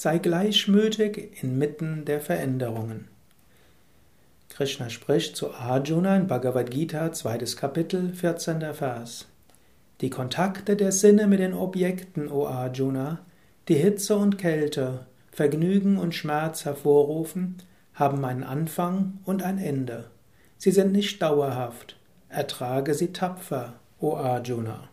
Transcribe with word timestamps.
sei 0.00 0.16
gleichmütig 0.16 1.42
inmitten 1.42 2.06
der 2.06 2.22
Veränderungen. 2.22 3.08
Krishna 4.48 4.88
spricht 4.88 5.36
zu 5.36 5.52
Arjuna 5.52 6.16
in 6.16 6.26
Bhagavad 6.26 6.70
Gita, 6.70 7.12
zweites 7.12 7.58
Kapitel, 7.58 8.14
14. 8.14 8.72
Vers. 8.72 9.26
Die 10.00 10.08
Kontakte 10.08 10.74
der 10.74 10.92
Sinne 10.92 11.26
mit 11.26 11.38
den 11.38 11.52
Objekten, 11.52 12.30
o 12.30 12.46
Arjuna, 12.46 13.18
die 13.68 13.74
Hitze 13.74 14.16
und 14.16 14.38
Kälte, 14.38 15.04
Vergnügen 15.32 15.98
und 15.98 16.14
Schmerz 16.14 16.64
hervorrufen, 16.64 17.58
haben 17.92 18.24
einen 18.24 18.42
Anfang 18.42 19.18
und 19.26 19.42
ein 19.42 19.58
Ende. 19.58 20.06
Sie 20.56 20.70
sind 20.70 20.92
nicht 20.92 21.20
dauerhaft. 21.20 21.98
Ertrage 22.30 22.94
sie 22.94 23.12
tapfer, 23.12 23.74
o 24.00 24.16
Arjuna. 24.16 24.88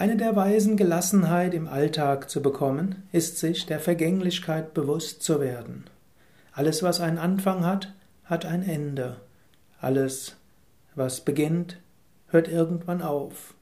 Eine 0.00 0.16
der 0.16 0.34
Weisen, 0.34 0.78
Gelassenheit 0.78 1.52
im 1.52 1.68
Alltag 1.68 2.30
zu 2.30 2.40
bekommen, 2.40 3.02
ist 3.12 3.36
sich 3.36 3.66
der 3.66 3.78
Vergänglichkeit 3.78 4.72
bewusst 4.72 5.22
zu 5.22 5.40
werden. 5.40 5.84
Alles, 6.54 6.82
was 6.82 7.02
einen 7.02 7.18
Anfang 7.18 7.66
hat, 7.66 7.92
hat 8.24 8.46
ein 8.46 8.66
Ende. 8.66 9.18
Alles, 9.78 10.36
was 10.94 11.20
beginnt, 11.20 11.80
hört 12.28 12.48
irgendwann 12.48 13.02
auf. 13.02 13.52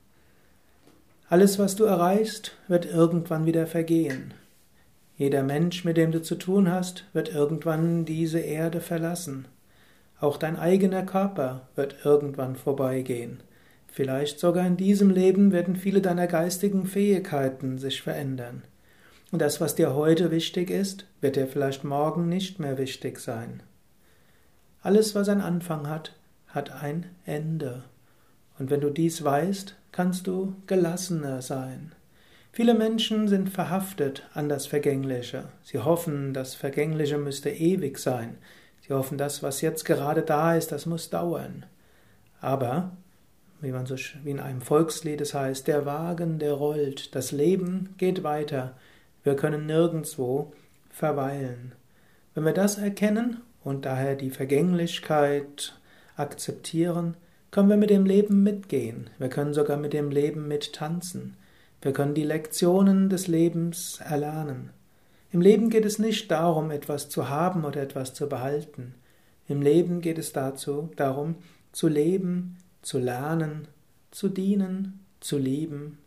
Alles, 1.28 1.58
was 1.58 1.74
du 1.74 1.82
erreichst, 1.82 2.52
wird 2.68 2.86
irgendwann 2.86 3.44
wieder 3.44 3.66
vergehen. 3.66 4.32
Jeder 5.16 5.42
Mensch, 5.42 5.84
mit 5.84 5.96
dem 5.96 6.12
du 6.12 6.22
zu 6.22 6.36
tun 6.36 6.70
hast, 6.70 7.02
wird 7.12 7.34
irgendwann 7.34 8.04
diese 8.04 8.38
Erde 8.38 8.80
verlassen. 8.80 9.48
Auch 10.20 10.36
dein 10.36 10.56
eigener 10.56 11.02
Körper 11.04 11.62
wird 11.74 11.96
irgendwann 12.04 12.54
vorbeigehen. 12.54 13.42
Vielleicht 13.98 14.38
sogar 14.38 14.64
in 14.64 14.76
diesem 14.76 15.10
Leben 15.10 15.50
werden 15.50 15.74
viele 15.74 16.00
deiner 16.00 16.28
geistigen 16.28 16.86
Fähigkeiten 16.86 17.78
sich 17.78 18.00
verändern. 18.00 18.62
Und 19.32 19.42
das, 19.42 19.60
was 19.60 19.74
dir 19.74 19.92
heute 19.92 20.30
wichtig 20.30 20.70
ist, 20.70 21.04
wird 21.20 21.34
dir 21.34 21.48
vielleicht 21.48 21.82
morgen 21.82 22.28
nicht 22.28 22.60
mehr 22.60 22.78
wichtig 22.78 23.18
sein. 23.18 23.60
Alles, 24.82 25.16
was 25.16 25.28
einen 25.28 25.40
Anfang 25.40 25.88
hat, 25.88 26.14
hat 26.46 26.70
ein 26.80 27.06
Ende. 27.26 27.82
Und 28.60 28.70
wenn 28.70 28.80
du 28.80 28.90
dies 28.90 29.24
weißt, 29.24 29.74
kannst 29.90 30.28
du 30.28 30.54
gelassener 30.68 31.42
sein. 31.42 31.90
Viele 32.52 32.74
Menschen 32.74 33.26
sind 33.26 33.50
verhaftet 33.50 34.28
an 34.32 34.48
das 34.48 34.68
Vergängliche. 34.68 35.48
Sie 35.64 35.80
hoffen, 35.80 36.34
das 36.34 36.54
Vergängliche 36.54 37.18
müsste 37.18 37.50
ewig 37.50 37.98
sein. 37.98 38.38
Sie 38.86 38.94
hoffen, 38.94 39.18
das, 39.18 39.42
was 39.42 39.60
jetzt 39.60 39.84
gerade 39.84 40.22
da 40.22 40.54
ist, 40.54 40.70
das 40.70 40.86
muss 40.86 41.10
dauern. 41.10 41.66
Aber, 42.40 42.92
wie 43.60 43.72
man 43.72 43.86
so 43.86 43.96
wie 44.24 44.30
in 44.30 44.40
einem 44.40 44.60
Volkslied 44.60 45.20
es 45.20 45.34
heißt, 45.34 45.66
der 45.66 45.84
Wagen, 45.86 46.38
der 46.38 46.52
rollt, 46.52 47.14
das 47.14 47.32
Leben 47.32 47.94
geht 47.98 48.22
weiter. 48.22 48.76
Wir 49.24 49.36
können 49.36 49.66
nirgendwo 49.66 50.52
verweilen. 50.90 51.72
Wenn 52.34 52.44
wir 52.44 52.52
das 52.52 52.78
erkennen 52.78 53.42
und 53.64 53.84
daher 53.84 54.14
die 54.14 54.30
Vergänglichkeit 54.30 55.74
akzeptieren, 56.16 57.16
können 57.50 57.68
wir 57.68 57.76
mit 57.76 57.90
dem 57.90 58.04
Leben 58.04 58.42
mitgehen. 58.42 59.10
Wir 59.18 59.28
können 59.28 59.54
sogar 59.54 59.76
mit 59.76 59.92
dem 59.92 60.10
Leben 60.10 60.46
mittanzen. 60.48 61.36
Wir 61.80 61.92
können 61.92 62.14
die 62.14 62.24
Lektionen 62.24 63.08
des 63.08 63.26
Lebens 63.26 64.00
erlernen. 64.00 64.70
Im 65.30 65.40
Leben 65.40 65.70
geht 65.70 65.84
es 65.84 65.98
nicht 65.98 66.30
darum, 66.30 66.70
etwas 66.70 67.08
zu 67.08 67.28
haben 67.28 67.64
oder 67.64 67.82
etwas 67.82 68.14
zu 68.14 68.28
behalten. 68.28 68.94
Im 69.46 69.62
Leben 69.62 70.00
geht 70.00 70.18
es 70.18 70.32
dazu, 70.32 70.90
darum, 70.96 71.36
zu 71.72 71.88
leben, 71.88 72.58
zu 72.82 72.98
lernen, 72.98 73.68
zu 74.10 74.28
dienen, 74.28 75.04
zu 75.20 75.38
lieben 75.38 75.98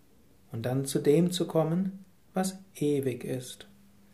und 0.51 0.65
dann 0.65 0.85
zu 0.85 0.99
dem 0.99 1.31
zu 1.31 1.47
kommen, 1.47 2.05
was 2.33 2.59
ewig 2.75 3.23
ist. 3.23 3.67